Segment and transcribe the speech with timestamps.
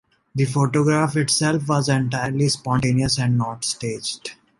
[0.33, 4.31] The photograph itself was entirely spontaneous and not staged.